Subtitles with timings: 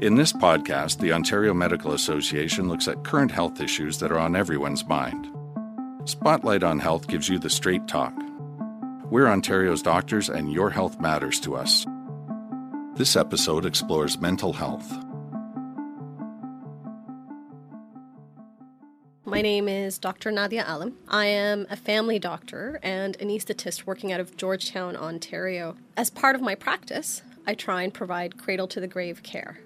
[0.00, 4.36] In this podcast, the Ontario Medical Association looks at current health issues that are on
[4.36, 5.28] everyone's mind.
[6.04, 8.14] Spotlight on Health gives you the straight talk.
[9.10, 11.84] We're Ontario's doctors, and your health matters to us.
[12.94, 14.88] This episode explores mental health.
[19.24, 20.30] My name is Dr.
[20.30, 20.94] Nadia Alam.
[21.08, 25.74] I am a family doctor and anesthetist working out of Georgetown, Ontario.
[25.96, 29.58] As part of my practice, I try and provide cradle to the grave care.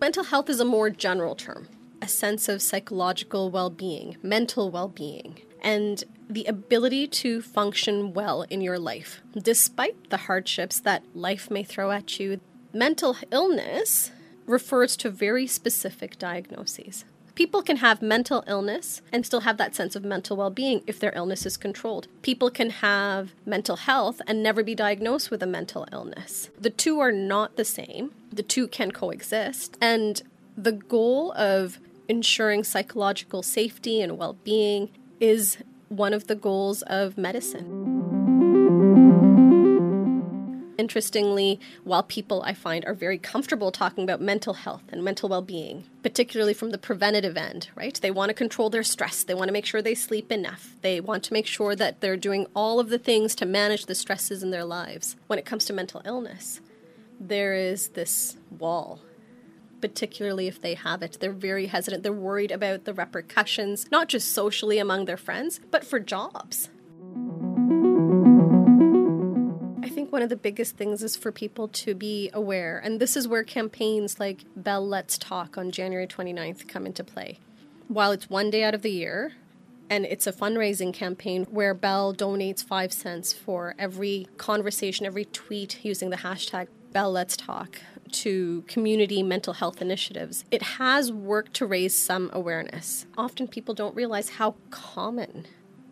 [0.00, 1.68] Mental health is a more general term,
[2.00, 8.42] a sense of psychological well being, mental well being, and the ability to function well
[8.42, 12.40] in your life, despite the hardships that life may throw at you.
[12.72, 14.12] Mental illness
[14.46, 17.04] refers to very specific diagnoses.
[17.34, 21.00] People can have mental illness and still have that sense of mental well being if
[21.00, 22.06] their illness is controlled.
[22.22, 26.50] People can have mental health and never be diagnosed with a mental illness.
[26.60, 29.76] The two are not the same, the two can coexist.
[29.80, 30.22] And
[30.56, 35.58] the goal of ensuring psychological safety and well being is
[35.88, 37.96] one of the goals of medicine.
[40.78, 45.42] Interestingly, while people I find are very comfortable talking about mental health and mental well
[45.42, 47.98] being, particularly from the preventative end, right?
[48.00, 49.24] They want to control their stress.
[49.24, 50.76] They want to make sure they sleep enough.
[50.82, 53.96] They want to make sure that they're doing all of the things to manage the
[53.96, 55.16] stresses in their lives.
[55.26, 56.60] When it comes to mental illness,
[57.20, 59.00] there is this wall
[59.80, 61.18] particularly if they have it.
[61.20, 62.02] They're very hesitant.
[62.02, 66.68] They're worried about the repercussions, not just socially among their friends, but for jobs.
[69.82, 73.16] I think one of the biggest things is for people to be aware, and this
[73.16, 77.38] is where campaigns like Bell Let's Talk on January 29th come into play.
[77.88, 79.32] While it's one day out of the year,
[79.90, 85.84] and it's a fundraising campaign where Bell donates five cents for every conversation, every tweet
[85.84, 87.80] using the hashtag Bell Let's Talk
[88.12, 90.44] to community mental health initiatives.
[90.50, 93.06] It has worked to raise some awareness.
[93.16, 95.46] Often people don't realize how common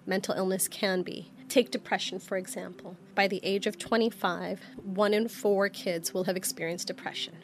[0.06, 1.30] mental illness can be.
[1.48, 2.96] Take depression, for example.
[3.14, 7.34] By the age of 25, one in four kids will have experienced depression.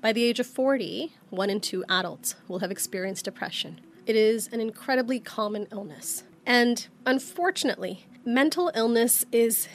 [0.00, 3.80] By the age of 40, one in two adults will have experienced depression.
[4.06, 6.24] It is an incredibly common illness.
[6.44, 9.68] And unfortunately, mental illness is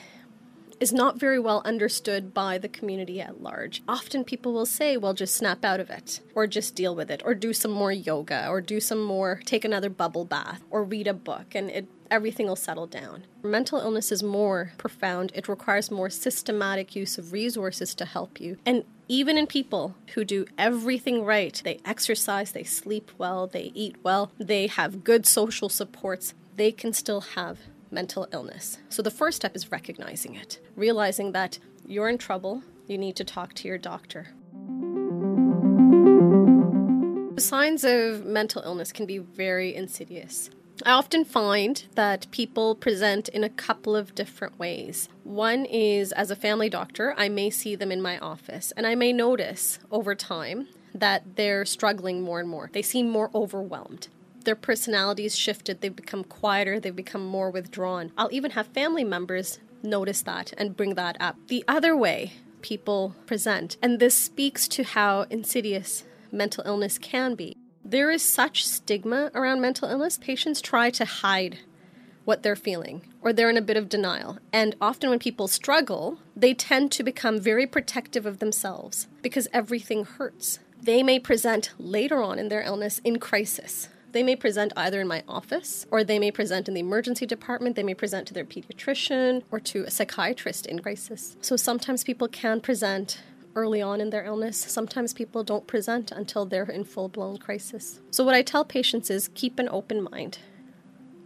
[0.80, 3.82] is not very well understood by the community at large.
[3.88, 7.20] Often people will say, well, just snap out of it, or just deal with it,
[7.24, 11.08] or do some more yoga, or do some more, take another bubble bath, or read
[11.08, 13.24] a book, and it everything will settle down.
[13.42, 15.32] Mental illness is more profound.
[15.34, 18.56] It requires more systematic use of resources to help you.
[18.64, 23.96] And even in people who do everything right, they exercise, they sleep well, they eat
[24.02, 27.58] well, they have good social supports, they can still have
[27.90, 28.76] mental illness.
[28.90, 33.24] So the first step is recognizing it, realizing that you're in trouble, you need to
[33.24, 34.28] talk to your doctor.
[37.34, 40.50] The signs of mental illness can be very insidious.
[40.84, 45.08] I often find that people present in a couple of different ways.
[45.24, 48.94] One is as a family doctor, I may see them in my office and I
[48.94, 52.70] may notice over time that they're struggling more and more.
[52.72, 54.08] They seem more overwhelmed.
[54.44, 58.12] Their personalities shifted, they've become quieter, they've become more withdrawn.
[58.16, 61.36] I'll even have family members notice that and bring that up.
[61.48, 67.56] The other way people present, and this speaks to how insidious mental illness can be
[67.88, 70.18] there is such stigma around mental illness.
[70.18, 71.60] Patients try to hide
[72.26, 74.38] what they're feeling or they're in a bit of denial.
[74.52, 80.04] And often when people struggle, they tend to become very protective of themselves because everything
[80.04, 80.58] hurts.
[80.82, 83.88] They may present later on in their illness in crisis.
[84.12, 87.74] They may present either in my office or they may present in the emergency department.
[87.74, 91.36] They may present to their pediatrician or to a psychiatrist in crisis.
[91.40, 93.22] So sometimes people can present
[93.58, 94.56] early on in their illness.
[94.56, 98.00] Sometimes people don't present until they're in full blown crisis.
[98.10, 100.38] So, what I tell patients is keep an open mind,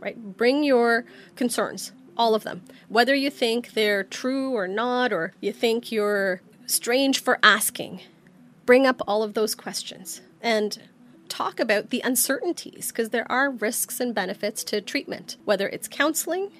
[0.00, 0.16] right?
[0.36, 1.04] Bring your
[1.36, 6.40] concerns, all of them, whether you think they're true or not, or you think you're
[6.66, 8.00] strange for asking.
[8.64, 10.78] Bring up all of those questions and
[11.28, 16.50] talk about the uncertainties because there are risks and benefits to treatment, whether it's counseling,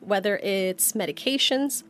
[0.00, 1.82] whether it's medications.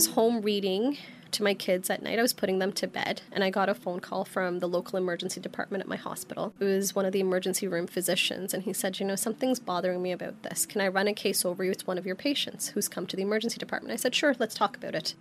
[0.00, 0.96] Was home reading
[1.30, 2.18] to my kids at night.
[2.18, 4.96] I was putting them to bed, and I got a phone call from the local
[4.96, 6.54] emergency department at my hospital.
[6.58, 10.00] It was one of the emergency room physicians, and he said, You know, something's bothering
[10.00, 10.64] me about this.
[10.64, 11.70] Can I run a case over you?
[11.70, 13.92] It's one of your patients who's come to the emergency department.
[13.92, 15.12] I said, Sure, let's talk about it.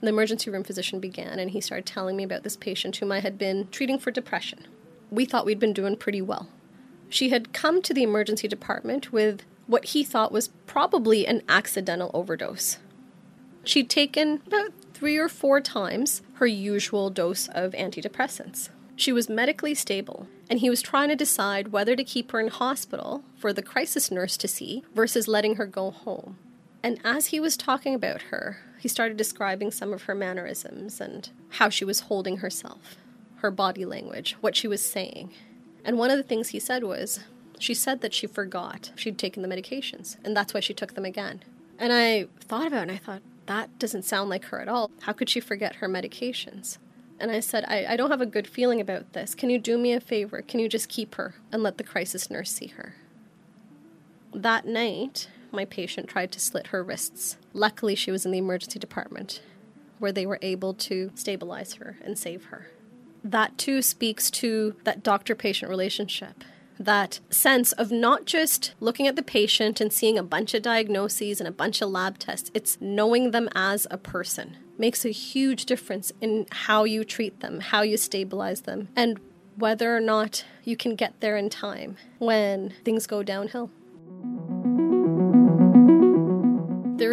[0.00, 3.18] The emergency room physician began, and he started telling me about this patient whom I
[3.18, 4.68] had been treating for depression.
[5.10, 6.46] We thought we'd been doing pretty well.
[7.08, 12.12] She had come to the emergency department with what he thought was probably an accidental
[12.14, 12.78] overdose.
[13.68, 18.70] She'd taken about three or four times her usual dose of antidepressants.
[18.96, 22.48] She was medically stable, and he was trying to decide whether to keep her in
[22.48, 26.38] hospital for the crisis nurse to see versus letting her go home.
[26.82, 31.28] And as he was talking about her, he started describing some of her mannerisms and
[31.50, 32.96] how she was holding herself,
[33.40, 35.34] her body language, what she was saying.
[35.84, 37.20] And one of the things he said was,
[37.58, 41.04] she said that she forgot she'd taken the medications, and that's why she took them
[41.04, 41.42] again.
[41.78, 44.90] And I thought about it and I thought, that doesn't sound like her at all.
[45.00, 46.78] How could she forget her medications?
[47.18, 49.34] And I said, I, I don't have a good feeling about this.
[49.34, 50.42] Can you do me a favor?
[50.42, 52.94] Can you just keep her and let the crisis nurse see her?
[54.32, 57.38] That night, my patient tried to slit her wrists.
[57.52, 59.42] Luckily, she was in the emergency department
[59.98, 62.68] where they were able to stabilize her and save her.
[63.24, 66.44] That too speaks to that doctor patient relationship.
[66.78, 71.40] That sense of not just looking at the patient and seeing a bunch of diagnoses
[71.40, 75.66] and a bunch of lab tests, it's knowing them as a person makes a huge
[75.66, 79.18] difference in how you treat them, how you stabilize them, and
[79.56, 83.70] whether or not you can get there in time when things go downhill.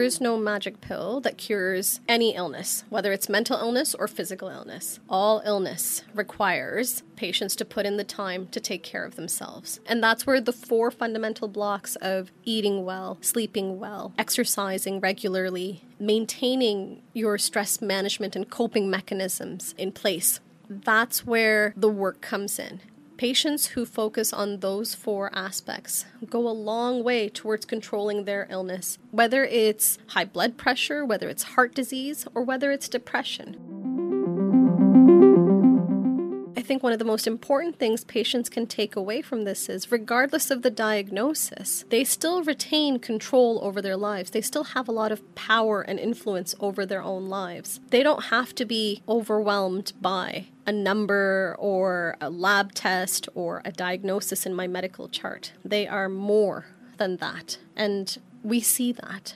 [0.06, 5.00] Is no magic pill that cures any illness, whether it's mental illness or physical illness.
[5.10, 9.80] All illness requires patients to put in the time to take care of themselves.
[9.86, 17.02] And that's where the four fundamental blocks of eating well, sleeping well, exercising regularly, maintaining
[17.14, 20.40] your stress management and coping mechanisms in place.
[20.70, 22.82] That's where the work comes in.
[23.18, 28.98] Patients who focus on those four aspects go a long way towards controlling their illness,
[29.12, 33.56] whether it's high blood pressure, whether it's heart disease, or whether it's depression.
[36.66, 40.52] Think one of the most important things patients can take away from this is, regardless
[40.52, 44.32] of the diagnosis, they still retain control over their lives.
[44.32, 47.80] They still have a lot of power and influence over their own lives.
[47.90, 53.72] They don't have to be overwhelmed by a number or a lab test or a
[53.72, 55.54] diagnosis in my medical chart.
[55.64, 56.66] They are more
[56.98, 57.58] than that.
[57.76, 59.36] And we see that.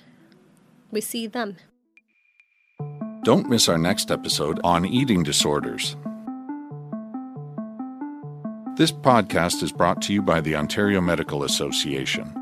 [0.92, 1.58] We see them.
[3.24, 5.96] Don't miss our next episode on eating disorders.
[8.80, 12.34] This podcast is brought to you by the Ontario Medical Association.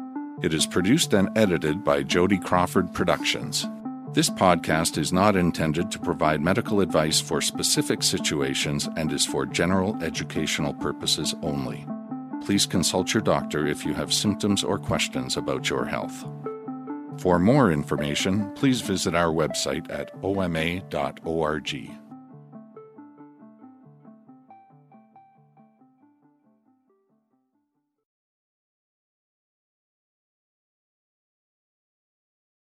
[0.44, 3.68] It is produced and edited by Jody Crawford Productions.
[4.14, 9.48] This podcast is not intended to provide medical advice for specific situations and is for
[9.48, 11.88] general educational purposes only.
[12.46, 16.24] Please consult your doctor if you have symptoms or questions about your health.
[17.18, 21.98] For more information, please visit our website at oma.org.